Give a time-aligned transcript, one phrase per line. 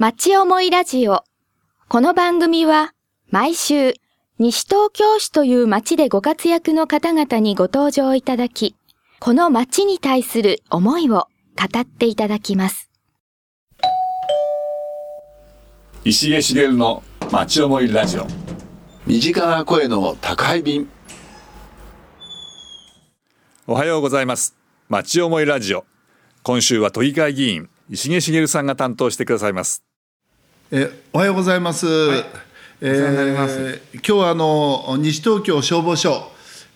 [0.00, 1.24] 町思いラジオ。
[1.88, 2.92] この番組は
[3.30, 3.94] 毎週
[4.38, 8.76] 西東京市という町でご活躍の方々にご登場いただき、
[9.18, 11.26] この町に対する思いを
[11.56, 12.92] 語っていただきます。
[16.04, 18.26] 石毛茂の町思いラジオ。
[19.04, 20.88] 身近な声の宅配便。
[23.66, 24.54] おはようございます。
[24.88, 25.84] 町思いラジオ。
[26.44, 29.82] 今週は都議会議員石毛茂さんが担当してくださいます
[30.70, 31.86] えおはようございます。
[31.86, 32.24] え
[32.80, 36.30] 世話になりますー今日はあの西東京消防署、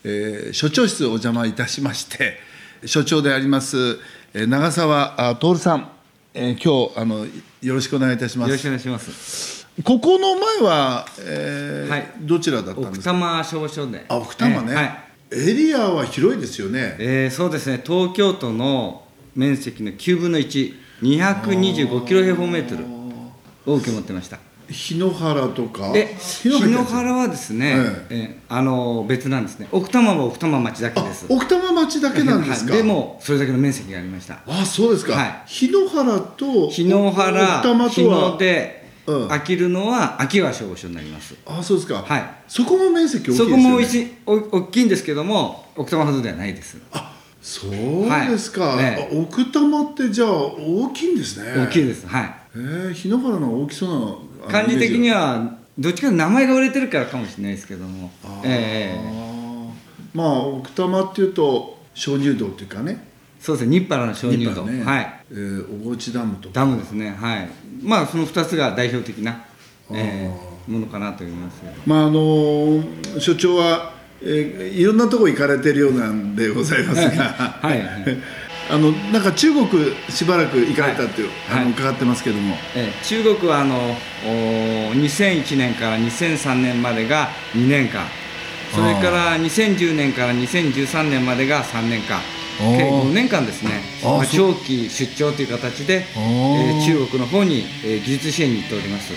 [0.05, 2.39] えー所長室お邪魔いたしまして、
[2.87, 3.99] 所長であります、
[4.35, 5.89] えー長澤あ徹さん、
[6.35, 7.27] えー今日あの
[7.61, 8.49] よろしくお願いいたします。
[8.49, 9.67] よろしくお願いします。
[9.85, 13.13] ここの前は、えーはいどちらだったん奥ですか？
[13.13, 14.05] 多摩消防署で。
[14.09, 15.51] あ奥多摩ね、えーはい。
[15.51, 16.97] エリアは広いですよね。
[16.99, 17.81] えーそうですね。
[17.85, 19.05] 東京都の
[19.37, 22.85] 面積の9分の1、225キロ平方メートル
[23.67, 24.39] を受け持ってました。
[24.69, 25.93] 日野原とか。
[25.93, 27.75] で、日日野原はですね、
[28.09, 29.69] えーあの別なんですね。
[29.73, 31.27] 奥多摩は奥多摩町だけあです。
[31.29, 32.73] 奥多摩町だけなんですか？
[32.73, 34.39] はいでもそれだけの面積がありました。
[34.47, 38.31] あそうですか、はい日野原と日野奥原、多摩日とは？
[38.31, 41.35] 野で、うんあきるのは秋川消防署になります。
[41.45, 43.63] あそうですか、はいそこも面積大きいですよね
[44.25, 46.79] そこも大きいんですけども、奥多摩ほどではないです。
[46.93, 47.71] あそう
[48.31, 52.07] ですか、はいええあ奥多摩ってじゃあ大きいんですね大きいです。
[52.07, 52.35] はい。
[52.55, 58.11] えー、日野原の大きそうなあの漢字的にはどっちかというと名前が売れてるからかもしれないですけども。
[58.45, 59.33] ええ
[60.15, 63.09] まあ奥多摩っていうと鍾乳洞っていうかね。
[63.41, 65.25] そうですね日原の鍾乳洞、はい。
[65.31, 66.55] えー、小河内ダムとか。
[66.55, 67.49] ダムですねはい。
[67.83, 69.45] まあその2つが代表的な、
[69.91, 77.25] ええものかなと思いますまああのー所長は、えーいろんなとこ行かれてるようなんでございますが。
[77.61, 78.19] はいはい
[78.73, 79.69] あのなんか中国
[80.09, 81.63] しばらく行かれたっていう、はい。
[81.63, 83.05] あの伺ってますけども、ええ。
[83.05, 84.29] 中国はあのお
[84.95, 88.07] 2001年から2003年までが2年間。
[88.75, 92.19] それから2010年から2013年までが3年間。
[92.59, 99.13] 計5年間ですね、まあ、長期出張という形で、えー中国の方に、えー技術支援に行っております。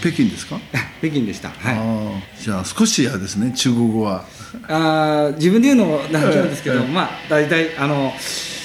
[0.00, 0.58] 北京ですか、
[1.00, 4.24] 北京でした、はい、じゃあ少しやですね中国語は。
[4.68, 6.92] あー自分で言うのもなんなんですけど、ええ。
[6.92, 8.59] まあ大体あの、えー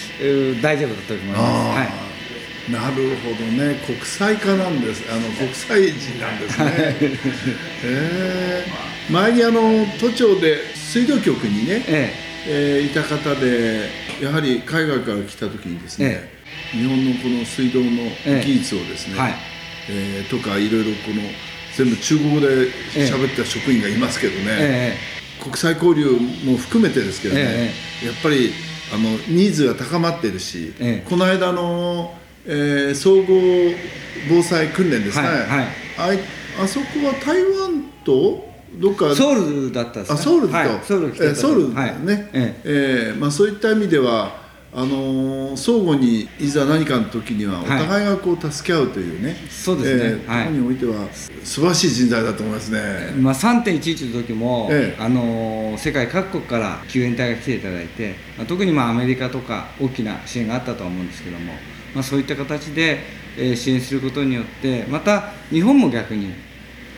[0.62, 1.78] 大丈夫だと思います。
[1.78, 2.06] はい
[2.72, 3.80] なるほどね。
[3.86, 5.04] 国際化なんです。
[5.12, 6.66] あの国際人なんですね。
[7.84, 12.14] へー前にあの都庁で水道局にね、え
[12.48, 12.80] え。
[12.80, 13.90] ーいた方で
[14.20, 16.28] やはり海外から来た時にですね、
[16.72, 17.88] 日本のこの水道の
[18.26, 19.34] ええ技術をですね、はい。
[19.90, 21.22] えーとかいろいろこの
[21.76, 22.48] 全部中国語で
[22.96, 24.98] 喋った職員がいますけどね、え
[25.40, 25.44] え。
[25.44, 26.06] 国際交流
[26.44, 28.06] も含めてですけどね、え。
[28.08, 28.54] やっぱり
[28.94, 31.10] あのニーズが高まってるし、ええ。
[31.10, 32.14] この間の、
[32.46, 33.74] えー総合
[34.30, 35.68] 防災訓練ですね、はいはい。
[35.98, 36.20] あい
[36.62, 40.20] あそこは台湾とどっかえソウルだったんですね。
[40.20, 41.90] あソウルと、はい、ソウル来てたえーソウルだはい。
[41.90, 42.62] よね、え。
[42.64, 44.45] えーまあ、そういった意味では
[44.78, 48.06] あのー相互にいざ何かの時にはおはい互い。
[48.06, 50.22] がこう助け合うというね、そうですね。
[50.28, 52.80] えーにおいては素晴らしい人材だと思いますね。
[52.82, 55.02] えまあ、3.11の時も、ええ。
[55.02, 61.54] あのー世界各国から救援隊が来ていただいて、まあ、特にまあアメリカとか大きな支援があったとは思うんですけども、
[61.94, 63.00] まあ、そういった形で、
[63.38, 66.34] えー支援することによってまた日本も逆に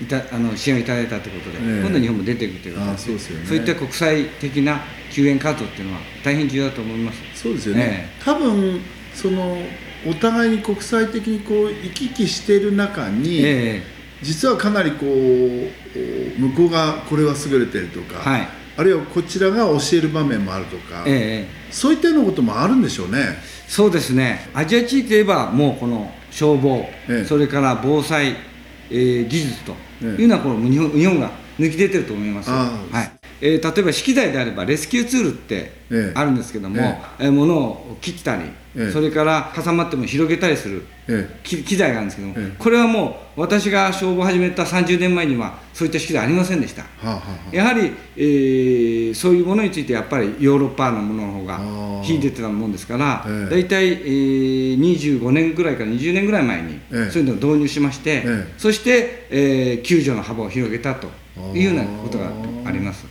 [0.02, 1.81] いたあの支援をいただいたということで、ええ。
[1.81, 3.46] 今度日本も出ていくというあ形そうですよね。
[3.47, 4.81] そういった国際的な
[5.12, 7.19] 救援活動っていうのは大変重要だと思います。
[7.35, 8.81] そうですよね、多分
[9.13, 9.58] その
[10.06, 13.84] お互いに国際的にこう行き来している中に、え
[14.22, 18.47] 実はかなりこう向こうがこれは優れてるとか、はい。
[18.78, 21.47] あるいはこちらが教える場面もあるとか、ええええ。
[21.72, 23.40] そういったようなこともあるんでしょうね。
[23.68, 27.25] そうですね、アジア地域といえば、もうこの消防、ええ。
[27.25, 28.35] それから防災、
[28.91, 29.75] えー技術と
[30.06, 32.50] いうのはこの日本、日本が抜き出てると思います。
[32.91, 36.19] はいえー例えば資機材であれば、レスキューツールってええ。
[36.19, 36.77] あるんですけども、
[37.19, 37.27] ええ。
[37.27, 38.43] ー物を切ったり、
[38.75, 38.91] ええ。
[38.91, 42.55] それから挟まっても広げたりするえ機機材があるんですけども、ええ。
[42.57, 46.84] これはもう私が消防を始めた30年前には、そういった機材ありませんでした。
[47.03, 47.55] えはあ、はあはあ。
[47.55, 51.59] やはり、えーそういうものについてやっぱりヨーロッパのものの方が
[52.03, 53.49] 秀でてたもんですから、ええ。
[53.49, 57.11] 大体、えー25年ぐらいから20年ぐらい前に、ええ。
[57.11, 58.53] そういうのを導入しまして、ええ。
[58.57, 61.07] そして、えー救助の幅を広げたと
[61.55, 62.31] いうようなことが
[62.66, 63.05] あります。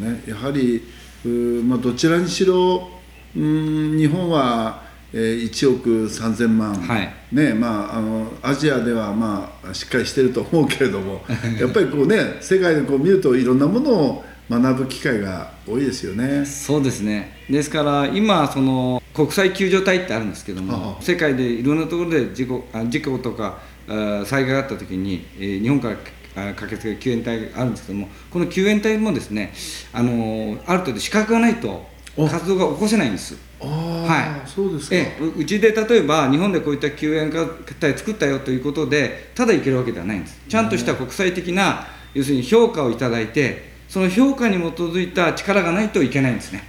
[0.00, 0.22] ね。
[0.26, 0.82] やはり
[1.24, 2.88] まあ、どちらにしろ
[3.36, 4.82] うーん日本は、
[5.12, 7.14] えー、1億3000万、はい。
[7.32, 11.22] ねまあ、あのアジアでは、まあ、しっかりしてると思うけれども
[11.60, 16.44] やっぱりこうね世界でこう見るといろんなものを学ぶ機会が多いですよね。
[16.44, 17.38] そうですね。
[17.48, 21.02] ですから今その国際救助隊ってあるんですけどもはあ。
[21.02, 23.58] 世界でいろんなところで事故あ事故とか
[23.88, 25.96] あ災害があった時に、えー日本からあ
[26.34, 29.52] 駆けつける救援隊があるんですけどもこの救援隊もですね
[29.92, 32.26] あのある程度資格がないとお。
[32.26, 33.36] 活動が起こせないんです。
[33.60, 34.48] はい。
[34.48, 34.96] そうですか。
[34.96, 37.30] ええ、ううちで例えば日本でこういった救援
[37.78, 40.40] 隊作ったよということでただ行けるわけではないんです。
[40.48, 46.64] ちゃんとした国際的な要するに評価をいただいてその評価に基づいた力がないといけないんですね。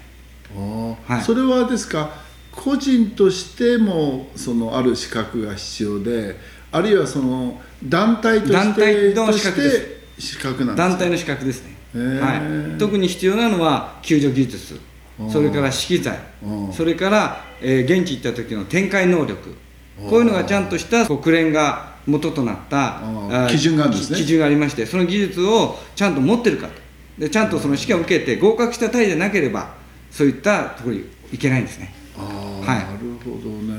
[1.07, 1.21] はい。
[1.21, 2.21] それはですか
[2.51, 6.35] 個人としてもそのある資格が必要で
[6.71, 12.37] あるいはその団体として団体のと資格です団体の資格ですね、は
[12.75, 14.79] い、特に必要なのは救助技術。
[15.29, 19.55] それから資機材うんそれから、えー現地行った時の展開能力。
[20.09, 23.01] こういうのがちゃんとした国連が元となった
[23.49, 24.17] 基準があるんですね。
[24.17, 26.73] き基準がありましてその技術をちゃんと持ってるかと。
[27.19, 29.75] でちゃんとその試験を受けて合格した隊でなければ
[30.09, 31.93] そういったところに行けないんですね。
[32.17, 32.23] は
[32.63, 32.65] い。
[32.67, 33.70] なるほどね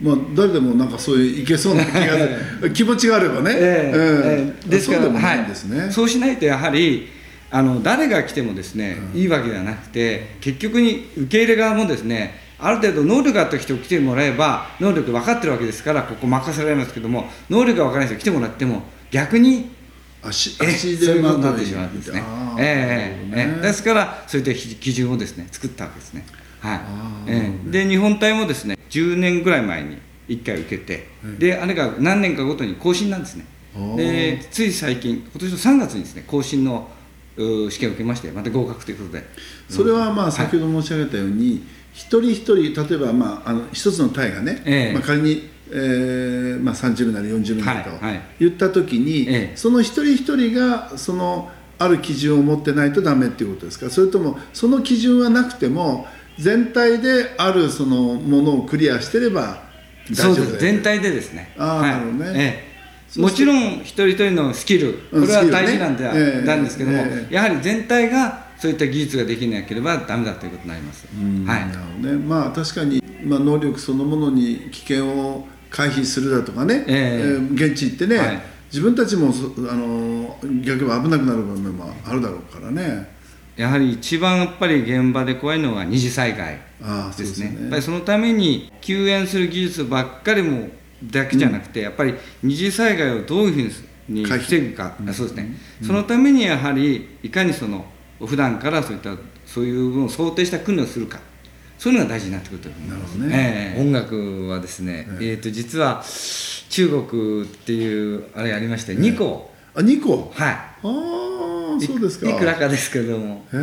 [0.00, 3.96] まあ誰でもなんかそういういけそうな気が 気持ちがあればね、ええ。
[3.96, 4.50] うん。
[4.50, 7.08] ええですからそうでもないはいんですね、そうしないとやはり
[7.50, 19.70] あの誰が来てもですね、いいわけではなくて結局に受け入れ側もですねある程度能力があった人来てもらえば能力分かってるわけですからここ任せられますけども能力が分からない人来てもらっても逆に
[20.22, 22.22] 足え足でまといってしまうんですね。
[22.58, 23.56] ええなるほどね。
[23.56, 23.62] ええ。
[23.62, 26.24] ですからそういった基準をですね作ったわけですね。
[26.66, 26.78] はい。
[26.78, 27.24] あ。
[27.28, 27.70] ええ。
[27.70, 29.98] で日本隊もですね10年ぐらい前に
[30.28, 31.08] 1回受けて、
[31.38, 33.44] であれが何年かごとに更新なんですね。
[33.96, 36.88] でつい最近今年の3月にですね更新の
[37.36, 39.24] う試験を受けましてまた合格ということで。
[39.68, 44.92] それはまあ先ほど申し上げたように、一人一人例えばまああの一つの隊がね、ええ。
[44.92, 48.22] まあ、仮に、えーまあ、30名なり40名なりとはいはい。
[48.40, 49.56] 言った時に、ええ。
[49.56, 53.90] その一人一人がそのある基準を持ってないとダメっていうことですか？
[53.90, 56.06] それともその基準はなくても
[56.38, 59.62] 全体であるそのものをクリアしてれば
[60.10, 61.52] 大丈夫だよ全体でですね。
[61.58, 61.90] あーはい。
[61.90, 62.32] なるほどね。
[62.34, 63.20] ええ。
[63.20, 66.46] もちろん一人一人のスキル、これは大事なんでは、ええ。
[66.46, 67.34] なんですけども、ええ。
[67.34, 71.06] やはり全体がそういった技術ができなければダメだということになります。
[71.06, 71.68] はい。
[71.68, 72.16] なるほどね。
[72.16, 77.26] まあ確かに、まあ、能力そのものに危険を回避するだとかね、ええ。
[77.38, 78.42] ー現地行ってね、はい。
[78.72, 83.15] 自分たちもそあの逆に危なくなる場面もあるだろうからね
[83.56, 86.58] やはり一番やっぱり現場で怖いのは二次災害
[87.16, 87.56] ですすね。
[87.60, 90.68] やっぱりそのために救援する技術ばっかりも
[91.04, 97.84] だけじゃなくて、やっぱり二次災害をどういうふうに防ぐか、あそうですね、そのためにやはりいかにその
[98.20, 99.16] 普段からそういった
[99.46, 101.20] そういうのを想定した訓練をするか
[101.78, 103.14] そういうのが大事になってくると思います。
[103.16, 103.74] ね。
[103.76, 103.80] ええ。
[103.80, 106.02] 音楽はですね、えー、と実は
[106.70, 110.52] 中国っていうあれありまして2個、あ2個はい。
[110.52, 111.25] ああ
[111.80, 112.28] そうですか。
[112.28, 113.62] いいくらかですけれども、はい。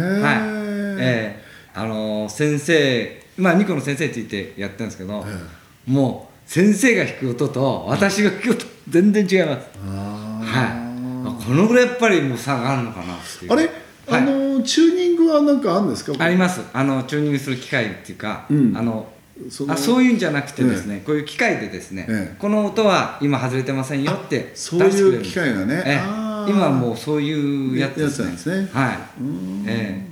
[1.00, 1.44] ええ。
[1.76, 13.54] あの先生、まあ、ニコの先生って言ってやってるんですけど、えもう先生が弾く音と私が弾く音全然違います、はい、あこのぐらいやっぱりもう差があるのかなっていう。
[13.54, 13.72] あれ、はい。
[14.08, 16.14] あのチューニングは何かあるんですか？
[16.24, 16.62] あります。
[16.72, 18.78] あのチューニングする機械っていうか、うん。
[18.78, 19.12] あの
[19.50, 22.36] そのあそういうんじゃなくてですね、こういう機械でですね、ええ。
[22.38, 25.32] この音は今外れてませんよってそういう出してくれるんです。
[25.32, 25.84] 機械がね。
[25.88, 28.30] ええ今はもうそういうやつですね。
[28.32, 28.70] やつなんですね。
[28.74, 28.98] はい。
[29.22, 29.66] うん。
[29.68, 30.08] え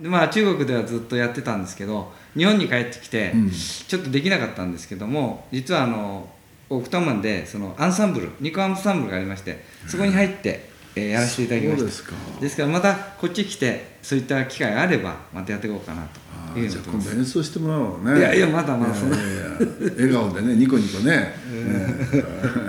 [0.00, 0.02] え。
[0.02, 3.50] でまあ中国ではずっとやってたんですけど日本に帰ってきて、うん。
[3.50, 6.28] ちょっとできなかったんですけども実はあの
[6.70, 11.86] オクタマンでそのアンサンブルニコアンサンブルがありましてそこに入って、えーやらせていただきました。
[11.86, 12.12] ですか。
[12.40, 16.06] ですからまたこっち来てそういった機会があればまたやっていこうかな
[16.52, 18.18] というじゃあ今度演奏してもらおうね。
[18.18, 19.16] いやいやまだまだそんな。
[19.16, 19.48] いやいやいや
[19.96, 21.34] 笑顔でねニコニコね、ね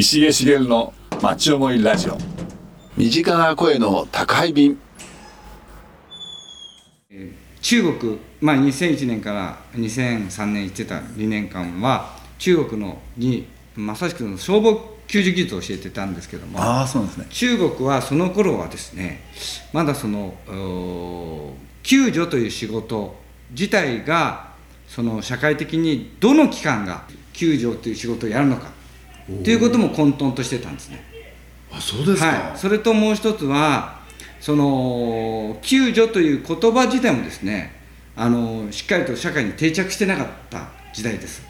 [0.00, 2.16] 石毛茂の町思いラジオ。
[2.96, 4.78] 身近な声の宅配便。
[7.60, 17.26] 中国、まあ、2001年から2003年行ってた2年間は中国のにまさしくその消防救助技術を教えてたんですけどもああそうですね。
[17.30, 19.24] 中国はその頃はですね
[19.72, 23.16] まだそのお救助という仕事
[23.50, 24.52] 自体が
[24.86, 27.02] その社会的にどの機関が
[27.32, 28.77] 救助という仕事をやるのか
[29.44, 31.04] ということも混沌としてたんですね。
[31.70, 34.00] あそうですか、はい、それともう一つは
[34.40, 37.76] その救助という言葉自体もですね
[38.16, 41.42] あのしっかりと社会に定着してなかった時代です。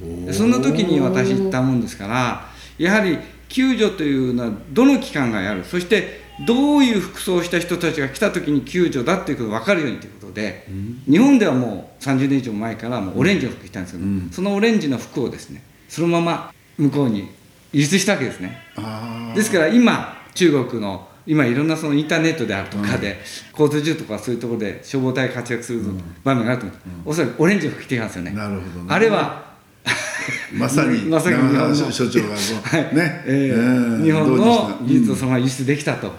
[0.00, 3.18] でそんな時に私言ったもんですからやはり
[3.48, 10.66] 救助というのはどの機関がやるそしてどういう服装をした人たちが来た時に救助だっていうことが分かるようにということで、
[11.10, 14.30] 日本ではもう30年以上前からもうオレンジの服着たんですけど、うん。
[14.30, 17.28] そのオレンジの服をですねそのまま向こうに
[17.72, 18.56] 輸出したわけですね。
[19.34, 23.20] ですから今中国の今いろんなそのインターネットであるとかで、
[23.52, 25.82] 交通事故とかそういうところで消防隊が活躍する
[26.24, 28.30] 場面があると思う、おそらくオレンジを吹きていますよね。
[28.30, 28.86] なるほどね。
[28.88, 29.48] あれは
[30.54, 31.04] まさに。
[31.10, 32.28] まさに日本所長が
[32.64, 32.96] はい。
[32.96, 33.22] ね。
[33.26, 34.04] えーうん。
[34.04, 36.10] 日本の技術をそのまま輸出できたと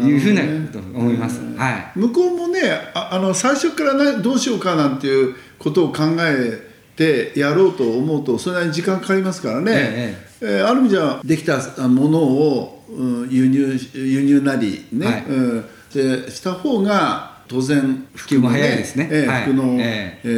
[0.00, 1.92] いうふうなと思います、はい。
[1.94, 2.60] 向こうもね
[2.94, 6.67] ああの最初からなどうしようかなんていうことを考え
[6.98, 15.24] てやろうと思うとそれなりに時間かかりますからね、ええーある意味じゃできたものを、うん輸入輸入なりね、はい。
[15.24, 19.08] うん、でした方が当然服も早いですね。
[19.10, 19.42] えーはい。
[19.42, 20.28] 服の、ええ。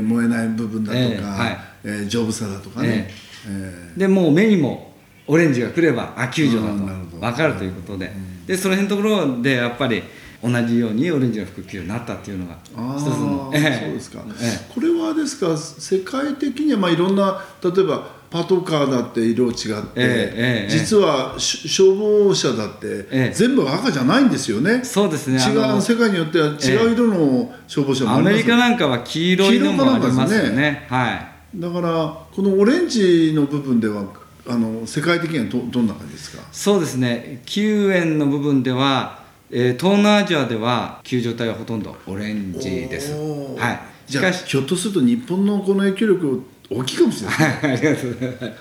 [0.00, 1.58] ー燃えない部分だとか、えーはい。
[1.84, 3.10] えー丈夫さだとかね、
[3.46, 4.94] えでもう目にも
[5.26, 7.18] オレンジが来ればあ救助だと。
[7.20, 8.10] 分かるということで,、
[8.46, 10.02] でその辺のところでやっぱり
[10.44, 13.84] 同じようにオレンジが吹くようになったっていうのがあ一つのーええ。
[13.86, 23.32] そうですか、えこれはですか世界的にはまあいろんな例えばパトカーだって色違って、ええええ実はし消防車だって、ええ。
[23.32, 24.80] 全部赤じゃないんですよね。
[24.82, 25.36] えそうですね。
[25.36, 30.86] 違う世界によっては違う色の消防車もあアりますメリカなんかは黄色いのもありますよ黄色かなんかですね。
[30.88, 31.60] はい。
[31.60, 31.88] だから
[32.34, 34.04] このオレンジの部分では
[34.48, 36.42] あの世界的にはどどんな感じですか？
[36.50, 37.40] そうですね。
[37.46, 43.12] 救援の部分では、えー東南アジアでは救助隊はほとんどオレンジです。
[43.56, 43.78] はい。
[44.06, 47.38] しじゃあかしひょっとすると日本のこの影響力大きいかもしれない。
[47.38, 47.72] はい。
[47.72, 48.52] ありがとうございます。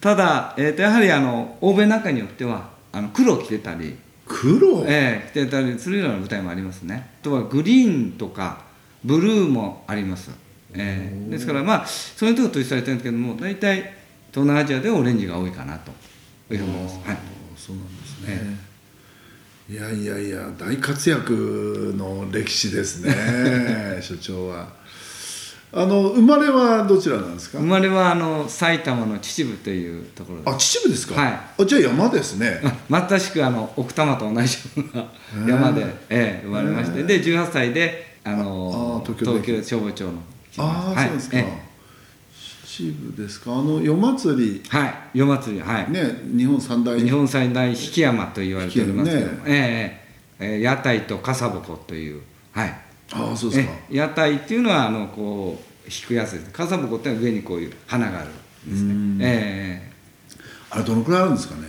[0.00, 3.96] ただ、えー、とやはりあの欧米なんかによってはあの黒を着てたり、
[4.26, 7.10] 黒、えー着てたりするような舞台もありますね。
[7.20, 8.64] あとはグリーンとか
[9.04, 10.30] ブルーもあります、
[10.74, 13.94] えーですからまあそういうところとされてるんですけども大体
[14.30, 15.90] 東南アジアではオレンジが多いかなと
[16.52, 17.18] いうふうに思います、はい。
[17.56, 18.58] そうなんですね、
[19.68, 23.12] いやいやいや大活躍の歴史ですね
[24.00, 24.68] 所長は。
[25.72, 27.58] あの生まれはどちらなんですか？
[27.58, 31.32] 生まれはあの埼玉の秩父というところであ秩父ですか、はい。
[31.62, 32.62] あじゃあ山ですね。
[32.88, 37.02] まさしくあの奥多摩と同じような山で、ええ生まれまして。
[37.02, 40.12] で18歳であのああ東京で東京消防庁の。
[40.58, 41.08] ああ、はい。
[41.08, 41.65] そうですか、え
[42.76, 43.52] 秩父ですか？
[43.52, 44.62] あの夜祭り。
[44.64, 46.02] えはい夜祭りはい、ね
[46.36, 47.00] 日本三大。
[47.00, 50.00] 日本最大引山と言われておりますけども、引え
[50.38, 52.20] えええ屋台と笠鉾という。
[52.52, 52.68] はい。
[53.12, 53.72] ああそうですか。
[53.72, 56.50] ええ屋台っていうのはあのこう引くやつです。
[56.52, 59.24] 笠鉾ってのは上にこういう花があるんですね。
[59.24, 59.92] ええ
[60.68, 61.68] あれどのくらいあるんですかね？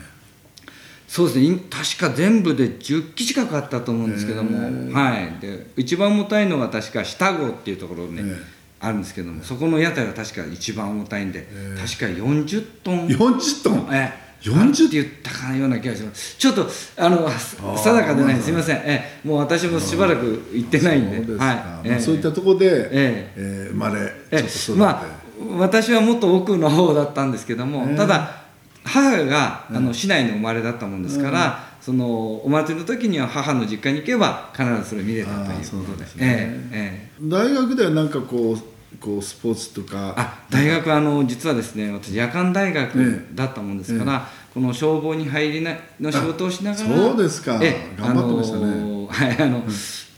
[1.07, 1.45] そうですね。
[1.45, 11.47] い確か全部で10機近くあったと思うんですけども、はい、で一番重たいのが確か下郷っていうところに、ええあるんですけどもそこの屋台は確か一番重たいんで、
[11.79, 13.07] 確か40トン。
[13.07, 13.87] 40トン？
[13.91, 14.27] ええ。
[14.39, 16.37] 40あるって言ったかなような気がします。
[16.37, 18.39] ちょっとあの定かでない。
[18.39, 19.27] すみません、ええ。
[19.27, 21.25] もう私もしばらく行ってないんで。
[21.25, 21.55] そうはい。
[21.55, 21.99] まあ、ええ。
[21.99, 23.69] そういったところで、ええ。
[23.69, 25.05] ー生まれえちょっと育って、まあ
[25.57, 27.95] 私はもっと奥の方だったんですけども、ええ。
[27.97, 28.43] ただ
[28.83, 36.03] 母があの市内の生まれだったもんですから、そのお祭りの時には母の実家に行けば必ずそれ見れたということで。
[36.03, 36.25] ですね。
[36.71, 36.77] ええ。
[36.77, 40.13] ええ大学ではなんかこうこうスポーツとか。
[40.17, 47.59] あ大学はあの実はですね私夜間大学だったもんですから、この消防に入りなの仕事をしながらあそうですか。
[47.61, 48.65] ええ頑張ってましたね。
[49.09, 49.63] はいあの、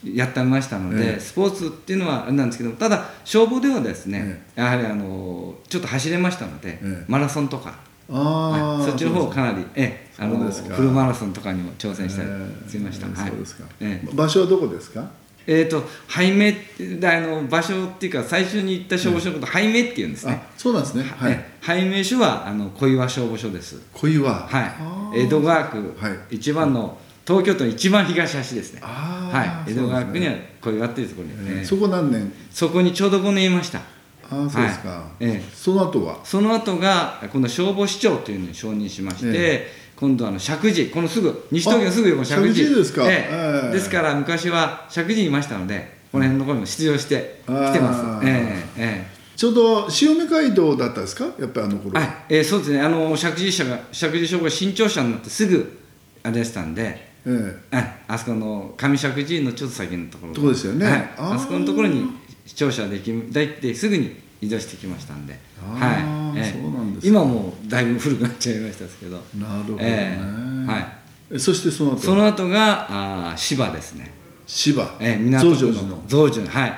[0.03, 1.19] やってましたので、ええ。
[1.19, 7.05] スポーツっていうのはあれなんですけどただ消防ではですね、やはりあのちょっと走れましたので、ええ。
[7.07, 7.73] マラソンとか。
[8.11, 9.41] ああはいそっちの方か。
[9.41, 12.29] なりええあのフルマラソンとかにも挑戦したり
[12.69, 13.29] しました、えーはい。
[13.29, 14.09] そうですか、ええ。
[14.15, 15.05] 場所はどこですか？
[15.51, 16.55] えー、と拝命
[17.03, 21.03] あの場所っていうか最初に行った消防署のこと拝命っていうんですね、あそうなんですね。
[21.03, 21.31] はい。
[21.31, 23.81] え拝命所はあの小岩消防署です。
[23.91, 24.31] 小岩。
[24.31, 25.21] はい。
[25.23, 28.81] 江戸川区、はい一番の東京都の一番東端ですね。
[28.83, 29.71] はい。
[29.71, 32.31] 江戸川区には小岩っていうところに、えええーそこ何年？
[32.51, 33.81] そこにちょうど5年いました
[34.31, 35.25] ああそうですか、はい。
[35.25, 35.51] ええ。
[35.53, 36.19] その後は？
[36.23, 43.03] その後が今度消防士長というのに承認しまして、今度あの石神井このすぐ西東京のすぐ横の石神ですか。
[43.05, 43.29] ええ。
[43.31, 43.73] ええ。
[43.73, 47.69] ですから昔は石神いましたのでこの辺のところにも出場してあー。
[47.71, 48.27] 来てます。
[48.27, 51.23] えええちょうど潮目街道だったですか？
[51.39, 51.91] やっぱりあの頃。
[51.97, 52.81] えはい、えーそうですね。
[52.81, 55.79] あの石神井社が石神井消防が新庁舎になってすぐ
[56.23, 57.77] あれでしたんでええ。
[58.07, 60.85] ああそこの上石神井のちょっと先のところとこですよね。
[60.85, 62.03] はい、あーあそこのところに
[62.49, 66.43] 視聴者できだいてすぐに移動してきましたんで、はい。
[66.51, 67.07] そうなんですか。
[67.07, 69.17] 今もうだいぶ古くなっちゃいましたけど。
[69.35, 70.65] なるほどね、ええ。
[70.65, 70.87] はい。
[71.29, 74.11] えそしてその後その後があー芝ですね、
[74.47, 74.95] 芝。
[74.99, 76.03] えー、港区増上寺の。
[76.07, 76.49] 増上寺。
[76.49, 76.73] はい。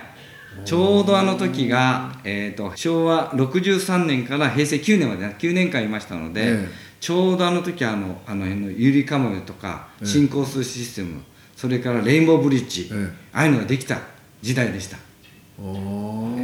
[0.66, 6.70] ちょうどあの時が、えー、と昭和63年から平成9年までね9年間いましたので、ええ。
[7.00, 10.06] ちょうどあの時あのあの辺のゆりかもめとかええ。
[10.06, 11.22] 新交通システム、
[11.56, 13.14] それからレインボーブリッジ、ええ。
[13.32, 14.00] ああいうのができた
[14.42, 14.98] 時代でした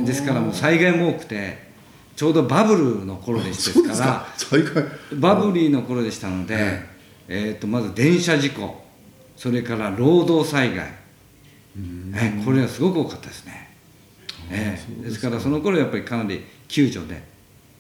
[0.06, 1.68] ですからもう災害も多くて
[2.16, 4.28] ちょうどバブルの頃でしたからか。
[4.38, 4.84] 災害。
[5.20, 6.56] バブリーの頃でしたので、
[7.28, 7.52] ええ。
[7.52, 8.82] ー、とまず電車事故
[9.36, 10.92] それから労働災害、
[11.78, 13.70] えーこれはすごく多かったですね、
[14.50, 15.30] えーですか。
[15.30, 17.22] らその頃やっぱりかなり救助で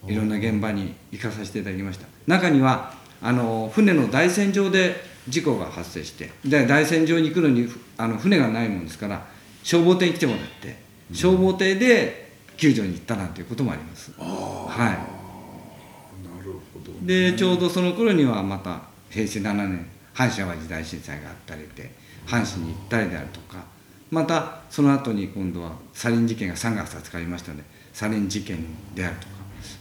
[0.05, 2.05] いろんな現場に行かさせていただきました。
[2.27, 9.25] 中にはあの船の台船上で事故が発生してで台船上に来るのにふあの船がないもんですから
[9.63, 14.11] 消防艇に来てもらって消防艇で救助に行ったなんていうこともあります。
[14.17, 15.13] は
[17.03, 17.05] い。
[17.05, 21.91] でちょうどその頃にはまた平成7年阪神・淡路大震災があったりで
[22.25, 23.63] 阪神に行ったりであるとか
[24.09, 29.33] またその後に今度はサリン事件が3月20日ありましたのでサリン事件であるとか、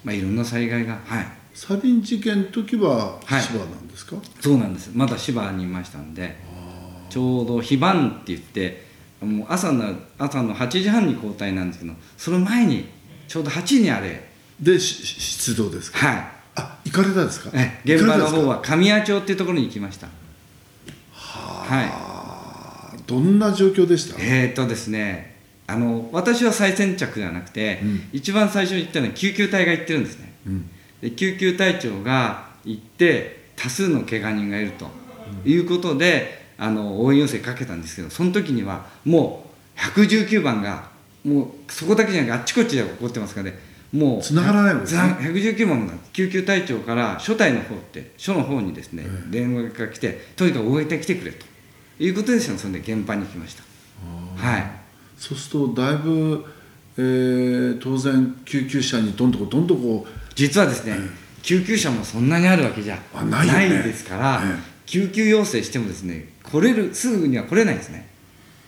[0.05, 1.27] まあ、いろんな災害がはい。
[1.55, 3.43] サリン事件の時ははい。
[3.43, 4.91] 芝なんですか、そうなんです。
[4.95, 6.37] まだ芝にいましたんで
[7.09, 8.86] ちょうど非番って言って
[9.21, 12.89] もう朝の朝の8時半に交代なんですけどその前に
[13.29, 14.25] ちょうど8時にあれ。
[14.61, 15.99] でし出動ですか？
[15.99, 16.27] はい。
[16.55, 17.51] あ行かれたんですか？
[17.53, 20.09] え現場の方は神谷町っていうところに行きました。
[21.13, 21.89] はい。
[21.93, 28.09] あどんな状況でした、えーとですねあの私は最先着じゃなくて、うん。
[28.13, 30.33] 一番最初に行ったのは救急隊が行ってるんですね。
[30.47, 30.71] うん。
[31.03, 34.87] で救急隊長が行って多数の怪我人がいると
[35.45, 40.89] いうことで、あの応援要請かけたんですけどその時にはもう119番が
[41.25, 43.59] もうそこだけじゃなくてあっちこっちで起こってますからね。
[43.93, 51.47] もう繋がらないわけですねつな119番が救急隊長から所隊の方って署の方にですね、電話が来てとにかく応援隊来てくれと。
[51.99, 53.63] いうことでしたのそれで現場に来ました。
[54.37, 54.71] はい。
[55.17, 56.45] そうするとだいぶ、
[56.99, 60.97] えー当然救急車にどんどこどんどこ実はですね、
[61.43, 63.83] 救急車もそんなにあるわけじゃあないよね。
[63.83, 68.09] ですから、え救急要請してもですね来れるすぐには来れないですね。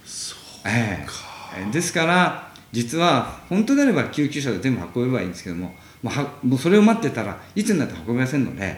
[0.05, 1.71] そうええ。
[1.73, 8.77] ですから実は本当であれば救急車で全部運べばいいんですけどももうはもうそれを待ってたらいつになっても運べませんので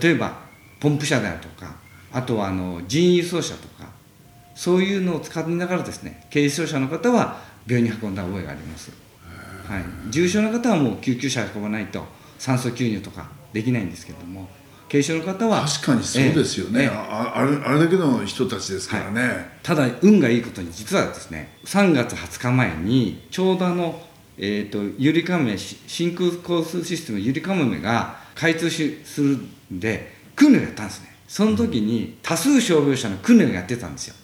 [0.00, 0.32] 例えば
[0.80, 1.76] ポンプ車であるとか
[2.12, 3.88] あとはあの人員輸送車とか
[4.54, 8.90] そういうのを使いながらですね軽症者の方は病院に運んだ覚えがあります、
[9.68, 12.04] はい、重症の方はもう救急車運ばないと
[12.38, 14.48] 酸素吸入とかできないんですけれども
[14.90, 24.00] 軽症の方は確かにそうですよね、えああれあれだけの人たちですからね、ただ運がいいことに実はですね3月20日前にちょうどあの、
[24.38, 31.08] えー、とゆりかもめし真空交通システムゆりかもめが開通しするんで訓練をやったんですね。
[31.26, 34.14] その時に多数傷病者の訓練をやってたんですよ。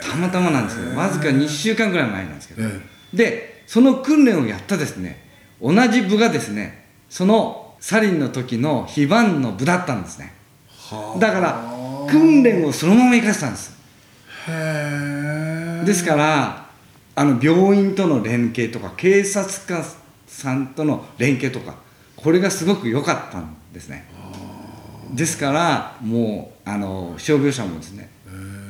[0.00, 2.80] たまたまなんですけどわずか2週間ぐらい前なんですけど、え。
[3.12, 5.26] でその訓練をやったですね
[5.60, 10.34] 同じ部がですねそのサリンの時の非番の部だったんですね。
[11.18, 11.62] だから
[12.10, 13.78] 訓練をそのまま生かしたんです。
[15.84, 16.66] ですから
[17.14, 19.84] あの病院との連携とか警察官
[20.26, 21.76] さんとの連携とか
[22.16, 24.06] これがすごく良かったんですね。
[25.14, 28.10] ですからもうあの傷病者もですね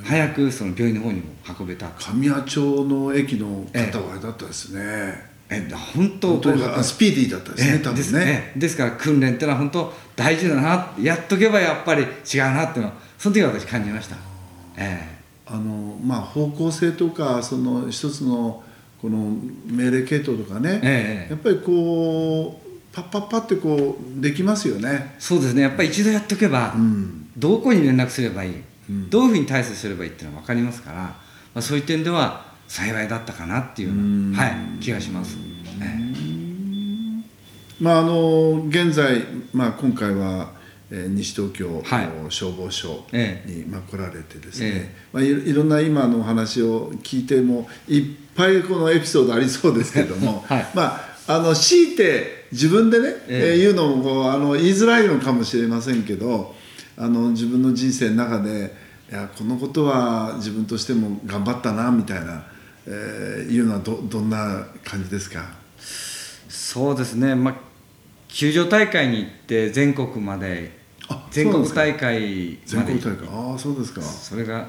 [0.05, 1.27] 早くその病院の方にも
[1.59, 1.89] 運べた。
[1.91, 8.53] 神谷町の駅の方はあれだったですね、え本当本当スピーディーだったですね、え多です分ね。
[8.55, 12.09] えですから訓練ってのは本当大事だなやっとけばやっぱり違う
[12.41, 14.17] なっていうのをその時私感じました。
[14.77, 18.63] えあのまあ方向性とかその一つの
[19.01, 25.15] この命令系統とかね、ええやっぱりこうパッパッパってこうできますよね。
[25.15, 25.63] えそうですね。
[25.63, 27.31] やっぱり一度やっとけば、うん。
[27.37, 29.09] どこに連絡すればいい、うん。
[29.09, 31.15] どういうふうに対処すればいいっていうのは分かりますから、ま
[31.55, 33.97] あ、そういう点では幸いだったかなっていうよう
[34.37, 35.37] な、はい、気がします、
[35.81, 36.19] え
[37.81, 40.53] まああの現在、まあ、今回は、
[40.91, 42.09] えー西東京、はい。
[42.31, 44.95] 消防署えに、まあ、来られてですね、え。
[45.13, 48.05] まあ、いろいろんな今のお話を聞いてもいっ
[48.35, 50.67] ぱいこのエピソードありそうですけども、 はい。
[50.75, 53.53] まああの強いて自分でね、ええ。
[53.53, 56.55] えー言うのもこうあの言いづらいのかもしれませんけど
[56.97, 58.75] あの自分の人生の中で
[59.11, 62.45] いやこのことは自分としても頑張ったなみたいな、
[62.91, 65.45] えーいうのはどどんな感じですか？
[65.79, 65.83] え
[66.49, 67.55] そうですね、まあ、
[68.29, 72.93] 球場大会に行って全国まであ全国大会全まで。
[72.99, 73.29] 国大会。
[73.31, 74.01] ああそうですか。
[74.01, 74.69] それが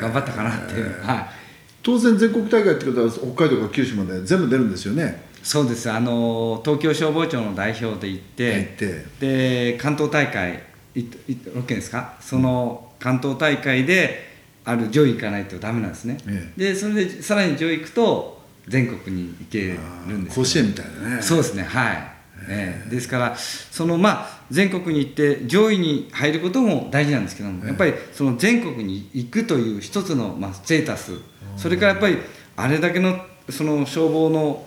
[0.00, 1.26] 頑張ったかなっていう、はい、
[1.82, 5.22] 当然全国大会ってことは北海道から九州まで全部出るんですよね。
[5.42, 5.90] そうです。
[5.90, 10.62] あの東京消防庁の代表で行ってで関東大会
[10.96, 12.14] いい6県ですか？
[12.20, 14.33] その関東大会で
[14.64, 19.76] ある上位行かないとダメなんですね、えでそれでさらに上位行くと全国に行け
[20.08, 21.22] るんです甲子園みたいなね。
[21.22, 21.96] そうですねはい、
[22.48, 22.90] ええ。
[22.90, 27.68] ですからそのまあ全国に行って上位に入ることも大事なんですけども、ええ。
[27.68, 31.12] やっぱりその全国に行くという一つの、まあ、ステータス。
[31.56, 32.18] それからやっぱり
[32.56, 33.18] あれだけの
[33.50, 34.66] その消防の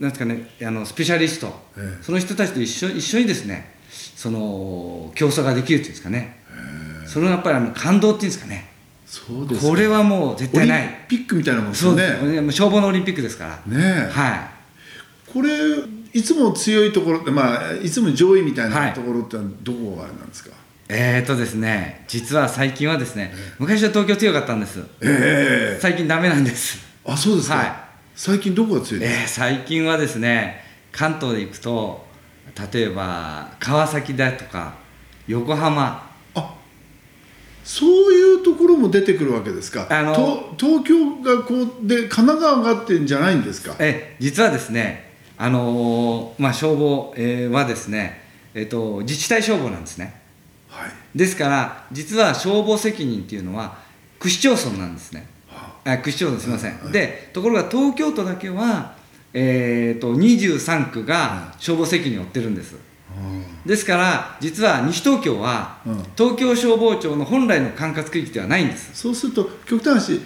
[0.00, 1.46] なんですかねあのスペシャリスト、
[1.78, 2.02] ええ。
[2.02, 3.76] その人たちと一緒一緒にですね
[4.16, 6.42] その競争ができるっていうんですかね、
[7.06, 8.75] それがやっぱりあの感動っていうんですかね
[9.06, 9.68] そうですか。
[9.68, 12.22] これはもう絶オリン対ないピックみたいなもんですそうです。
[12.42, 13.78] もう消防のオリンピックですから。
[13.78, 14.10] ねえ。
[14.12, 14.50] は
[15.32, 15.50] これ
[16.12, 18.92] いつも強いところってまあいつも上位みたいはない。
[18.94, 20.52] ところってどこがあれなんですか、い
[20.88, 24.80] えーとですね実は最近はですね昔は東京強かったんです。
[25.02, 25.78] ええ。
[25.80, 26.78] 最近ダメなんです。
[27.04, 27.72] あそうですか、はい。
[28.14, 32.06] 最近どこが強いですか、えー最近はですね関東で行くと
[32.72, 34.74] 例えば川崎だとか
[35.28, 36.05] 横浜あ
[37.66, 39.88] そういうところも出てくるわけですか？
[39.90, 43.74] あのと東京がこうで神奈川がってんじゃないんですか？
[43.80, 48.22] え実はですねあのーまあ消防、えーはですね
[48.54, 50.14] えっ、と自治体消防なんですね。
[50.68, 50.90] はい。
[51.18, 53.78] ですから実は消防責任っていうのは
[54.20, 55.26] 区市町村なんですね。
[55.84, 55.98] あ。
[55.98, 58.94] 区市町村すみません、でところが東京都だけは、
[59.34, 62.76] えー、と23区が消防責任を負ってるんです、
[63.64, 66.02] ですから実は西東京は、うん。
[66.16, 68.94] 東京消防庁の本来の管轄区域ではないんです。
[68.94, 70.20] そうすると極端な話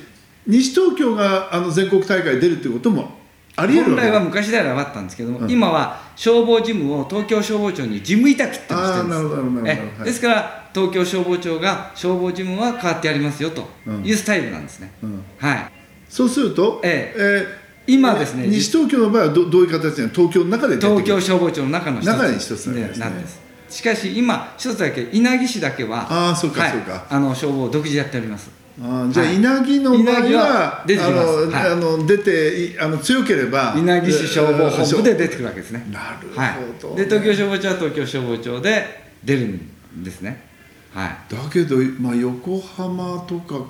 [0.46, 3.18] 西東京があの全国大会出るっていうことも
[3.56, 5.50] ありえる本来は昔であればあったんですけども、うん。
[5.50, 10.04] 今は消防事務を東京消防庁に事務委託ってしてるんですはい。
[10.04, 13.66] ですから東京消防庁が消防事務は変わってやりますよと
[14.04, 15.24] いうスタイルなんですね、うん。
[15.38, 15.72] はい。
[16.08, 17.59] そうすると、ええ
[17.92, 23.04] 今ですね西東京の場合はどどういう形で東京の中で東京消防庁の中の一つ中に一つなんでですね。
[23.04, 23.40] なんです。
[23.68, 27.06] しかし今一つだけ稲城市だけはあーそうかはいそうか。
[27.10, 28.50] あの消防を独自でやっております。
[28.80, 29.36] あーじゃあはい。
[29.36, 31.70] 稲城の場合稲城はあの、はい。
[31.72, 35.86] あの出ていあの強ければ稲城市消防本部で出てくくるわけですね。
[35.90, 38.86] なるほどはい、で東京消防庁は東京消防庁で
[39.24, 40.48] 出るんですね。
[40.94, 41.16] はい。
[41.28, 43.60] だけど、まあ、横浜とか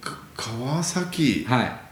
[0.00, 1.89] か川崎はい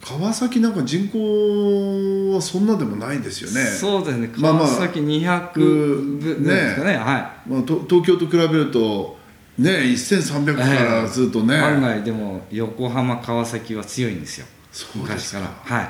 [0.00, 3.64] 川崎なんか人口はそんなでもないですよね。
[3.64, 4.30] そうですね。
[4.40, 6.96] 川崎200ぐねらいですかね。
[6.96, 9.18] はまあ、と東京と比べると
[9.58, 14.46] ね1300からずっとね、い案外でも横浜川崎は強いんですよ。
[14.72, 15.40] そうですか。
[15.40, 15.76] 昔から。
[15.76, 15.88] はい。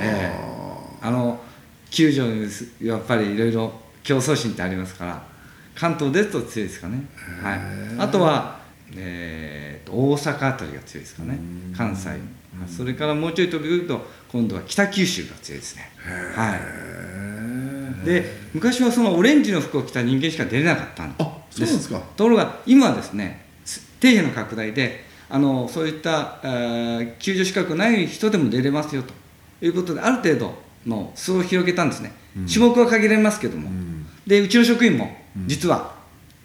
[0.00, 0.60] ええ。
[1.02, 1.40] あの
[1.90, 2.46] 救助に
[2.86, 5.22] やっぱりいろいろ競争心ってありますから
[5.74, 7.06] 関東ですと強いですかね、
[7.42, 7.60] はい、
[7.98, 8.60] あとは、
[8.96, 11.38] えーと大阪あたりが強いですかね。
[11.76, 12.10] 関西
[12.68, 15.90] それからもうちょい飛び降ると今度は北九州が強いですね。
[16.34, 18.04] はい。
[18.04, 22.00] で昔はそのオレンジの服を着た人間しか出れなかったんあそうですか。
[22.16, 29.14] ところが今はですね底辺の拡大であのそういった、えー救助資格ない人でも出れますよと。
[29.62, 30.54] いうことである程度
[30.86, 32.12] の裾を広げたんですね、
[32.50, 33.68] 種目は限られますけども、
[34.26, 35.14] でうちの職員も
[35.46, 35.94] 実は、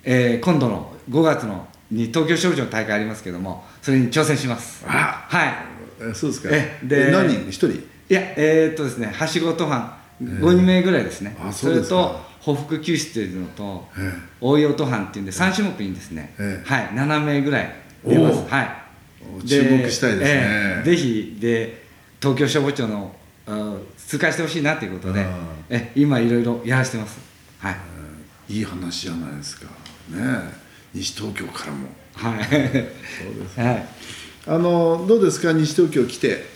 [0.03, 4.83] えー今度の5月のに東京消防庁の大会ありますけどもそれに挑戦します。
[4.87, 5.49] あはい。
[5.49, 5.74] え
[6.13, 6.49] そうですか。
[6.51, 7.49] えでえ何人？
[7.49, 7.71] 一人？
[7.71, 11.95] いやえーっとですねはしご登坂5人目ぐらいですね、あそれそうですか。
[11.95, 16.69] と歩幅救出というのと、え応用登坂っていうんで3種目にですね、ええ。
[16.69, 18.47] はい7名ぐらい出ます。
[18.47, 19.47] はい。
[19.47, 20.25] 注目したいですね。
[20.25, 21.83] ええぜひで
[22.21, 23.13] 東京消防庁の
[23.47, 25.27] あ通過してほしいなということであ
[25.69, 27.19] え今いろいろやらせてます。
[27.59, 28.53] はい。
[28.57, 29.65] いい話じゃないですか。
[30.09, 30.19] ね
[30.93, 31.87] 西東京からも。
[32.13, 32.43] はい。
[32.45, 33.85] そうですはい
[34.47, 35.53] あのどうですか？
[35.53, 36.55] 西東京来て。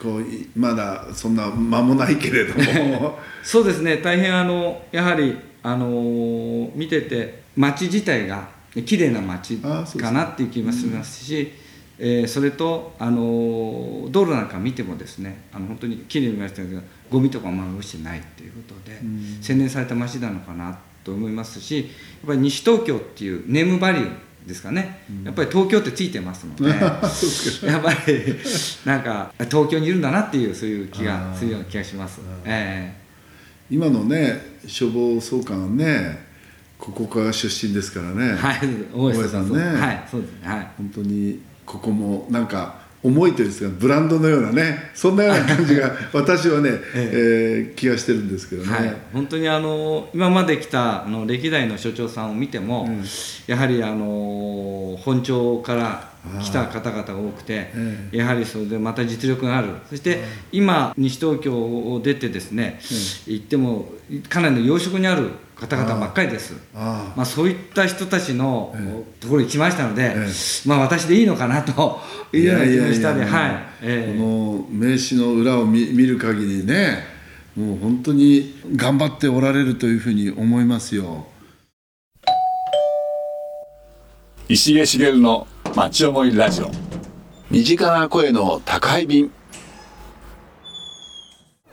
[0.00, 3.18] こういまだそんな間もないけれども。
[3.44, 3.98] そうですね。
[3.98, 8.48] 大変あのやはりあのー見てて街自体が
[8.84, 11.52] 綺麗な街かかなっていう気がしますし、
[12.00, 18.98] えーそれと、あのー道路なんか見てもですねあの本当に綺麗に見ましたけどゴミとかも落ちてないっていうことで、
[19.40, 21.86] 洗練された街なのかなと思いますしやっ
[22.26, 24.10] ぱり西東京っていうネームバリュー
[24.46, 26.68] ですかね、やっぱり東京ってついてますので
[27.66, 28.36] やっぱり
[28.84, 32.20] なんか東京にいるんだなっていうそういう気がするような気がします。
[32.44, 33.02] ええ。
[33.70, 36.26] 今のね消防総監ね
[36.76, 38.58] ここから出身ですからね、はい、
[38.92, 39.58] 大大江さんね。
[39.58, 40.38] はい、そうですね。
[40.42, 40.68] はい。
[40.76, 52.88] 本当にここもなんか思いというんですかブランドのようなねそんなような感じが私はね、えー気がしてるんですけどね、はい、本当にあの今まで来たあの歴代の所長さんを見ても、
[53.46, 59.68] やはりあの本庁から来た方々が多くて、えやはりそれでまた実力がある。
[59.90, 60.20] そして
[60.52, 62.78] 今西東京を出てですね、
[63.26, 63.86] 行っても
[64.28, 66.54] かなりの養殖にある方々ばっかりです。
[66.74, 67.16] ああ。
[67.16, 70.28] まあ、そういった人たちのえところに来ましたので、え
[70.66, 72.00] まあ、私でいいのかなと
[72.32, 73.50] いうような気もしたり、いやいやいやはい、
[73.82, 74.18] ええ。
[74.18, 77.04] この名刺の裏を見見る限りね
[77.56, 81.26] もう本当に頑張っておられるというふうに思いますよ。
[84.48, 86.70] 石毛茂の町思いラジオ。
[87.50, 89.30] 身近な声の宅配便。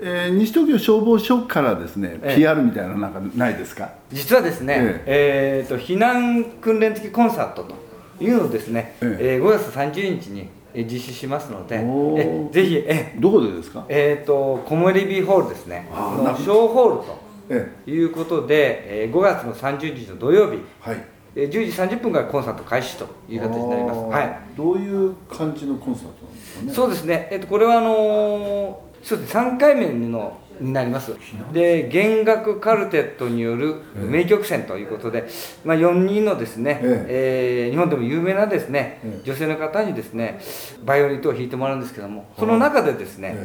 [0.01, 2.35] えー西東京消防署からですね、ええ。
[2.37, 3.89] PR みたいななんかないですか？
[4.11, 7.75] 実はですね、えーと避難訓練的コンサートと
[8.23, 9.39] いうのをですね、ええ。
[9.41, 13.85] ー5月30日にえー実施しますのでえぜひえどこでですか？
[13.89, 15.89] えー、とコモリビーホールですね。
[15.93, 17.03] あの小ホール
[17.49, 21.05] えということで、えー5月の30日の土曜日、えはい
[21.41, 23.99] えー10時30分からコンサート開始という形になります。
[24.01, 24.39] はい。
[24.57, 26.73] どういう感じのコンサートなんですかね？
[26.73, 31.13] そうですね、えっと、これはあのーそうですね、3回目のになります。
[31.53, 35.25] で、弦楽カルテットによる名曲選ということで、
[35.63, 37.67] まあ、4人のですね、ええ。
[37.69, 39.23] ー日本でも有名なですね、ええ。
[39.23, 40.37] 女性の方にですね、
[40.83, 43.37] バイオリン等を弾いてもらうんですけども、その中でですね、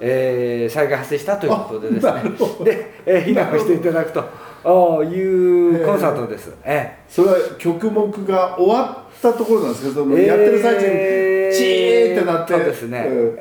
[0.00, 0.66] ええ。
[0.66, 2.22] ー災害発生したということでですね、
[2.64, 4.24] で、えー避難をしていただくと
[4.66, 6.52] あーいうコンサートです。
[6.64, 7.04] ええ。
[7.08, 13.04] それは曲目が終わったところなんですけども、やってる最中にえーチーってなって、そうですね。
[13.06, 13.34] えー。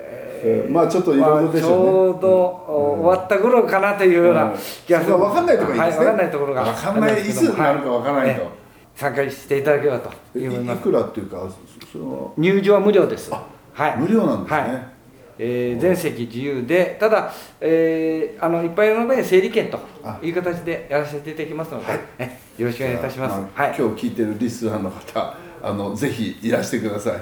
[0.48, 4.54] えーまあちょっといろいろでしまあちょょうねうど、お終わった頃かなというような
[4.86, 6.06] 気がする、分かんないところがいいですね。
[6.06, 6.64] はい、分かんないところが。
[6.66, 8.42] 分かんないいつになるか分からないと。
[8.42, 11.50] ええ参加していただければとい思いくらっていうか
[11.84, 13.30] そその入場は無料です。
[13.30, 13.98] はい。
[13.98, 14.60] 無料なんですね。
[14.62, 14.95] はい
[15.38, 19.80] えー全席自由でただ、えーあのいっぱいの場合は整理券と
[20.22, 23.60] いう形でやらせていただきますので、えよろしくお願いいたします。
[23.60, 23.76] はい。
[23.78, 27.14] 今日聞いてるリスナーの方あのぜひいらしてください。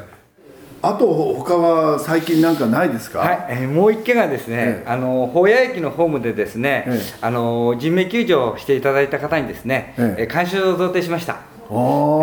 [0.86, 4.90] あと他は最近なんかないですか、はい、えーもう一件がですね、ええ。
[4.90, 7.02] あの保谷駅のホームでですね、ええ。
[7.22, 10.24] あの人命救助をしていただいた方にですね、ええ。
[10.24, 11.53] えー監修を贈呈しました。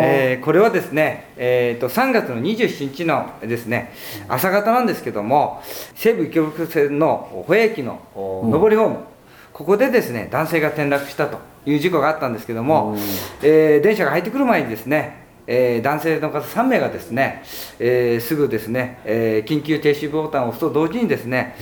[0.01, 3.93] えーこれはですね、えー、と3月の27日のですね
[4.27, 5.61] 朝方なんですけども
[5.95, 8.97] 西武池袋線の保谷駅のお上りホーム、
[9.53, 12.95] ここでですね男性が転落したという事故があったんですけども、
[13.43, 15.20] えー電車が入ってくる前にですね
[15.53, 17.43] えー男性の方3名がですね、
[17.77, 21.55] えーすぐですね、えー緊急停止ボタンを押すと同時にですね、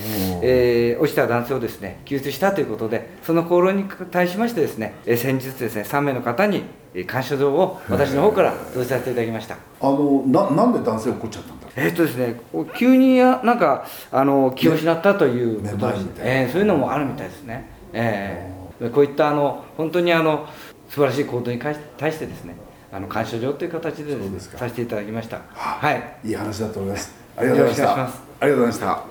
[0.44, 9.56] えー落ちた男性をですね救出したということでその功労に対しましてですね、えー先日ですね3名の方にえー感謝状を私の方から贈呈させていただきました。
[9.56, 12.36] あのななんで男性怒っちゃったんだえーっとですね、
[12.78, 16.32] 急にあなんかあの気を失ったということですめまいみたいな。
[16.42, 18.92] えーそういうのもあるみたいですね、えー。
[18.92, 20.46] こういったあの本当にあの
[20.90, 22.56] 素晴らしい行動に対してですね
[22.92, 29.04] あの感謝状という形でですねですかさせていただきましたはいいい話だと思いますありがとうございましたありがとうございました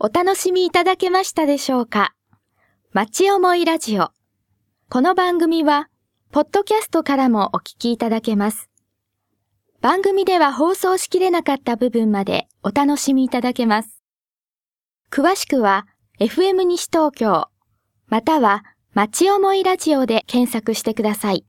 [0.00, 2.14] お楽しみいただけましたでしょうか？
[2.92, 4.10] 町思いラジオ。
[4.90, 5.88] この番組は、
[6.30, 8.68] ポッドキャストからもお聞きいただけます。
[9.80, 14.02] 番組では放送しきれなかった部分までお楽しみいただけます。
[15.10, 15.86] 詳しくは、
[16.20, 17.46] FM 西東京、
[18.08, 21.46] または、町思いラジオで検索してください。